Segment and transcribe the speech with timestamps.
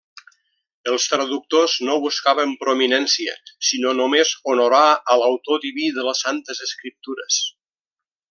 [0.91, 3.35] Els traductors no buscaven prominència,
[3.69, 4.83] sinó només honorar
[5.15, 7.39] a l'Autor Diví de les Santes Escriptures.